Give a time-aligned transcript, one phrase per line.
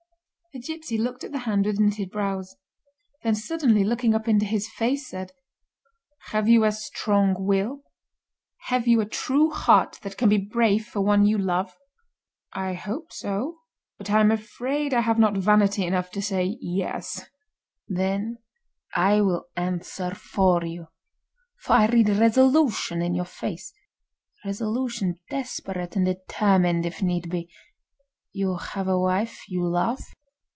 [0.53, 2.57] The gipsy looked at the hand with knitted brows;
[3.23, 5.31] then suddenly looking up into his face, said:
[6.31, 11.25] "Have you a strong will—have you a true heart that can be brave for one
[11.25, 11.77] you love?"
[12.51, 13.59] "I hope so;
[13.97, 17.29] but I am afraid I have not vanity enough to say 'yes'."
[17.87, 18.39] "Then
[18.93, 20.89] I will answer for you;
[21.61, 27.49] for I read resolution in your face—resolution desperate and determined if need be.
[28.33, 30.01] You have a wife you love?"